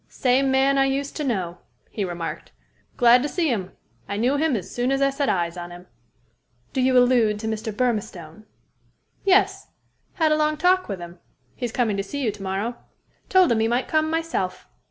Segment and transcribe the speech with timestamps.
[0.09, 1.59] "Same man I used to know,"
[1.91, 2.51] he remarked.
[2.97, 3.73] "Glad to see him.
[4.09, 5.85] I knew him as soon as I set eyes on him."
[6.73, 7.71] "Do you allude to Mr.
[7.71, 8.45] Burmistone?"
[9.25, 9.67] "Yes.
[10.13, 11.19] Had a long talk with him.
[11.55, 12.77] He's coming to see you to morrow.
[13.29, 14.67] Told him he might come, myself.